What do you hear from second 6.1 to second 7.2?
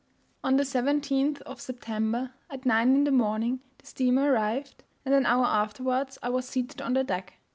I was seated on the